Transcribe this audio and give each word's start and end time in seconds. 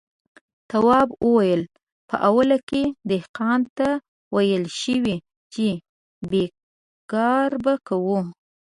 تواب 0.69 1.09
وويل: 1.25 1.61
په 2.09 2.15
اوله 2.29 2.57
کې 2.69 2.81
دهقان 3.09 3.61
ته 3.77 3.87
ويل 4.35 4.63
شوي 4.81 5.17
چې 5.53 5.67
بېګار 6.29 7.49
به 7.63 7.73
کوي. 7.87 8.19